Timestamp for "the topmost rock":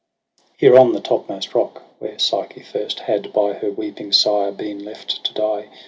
0.93-1.83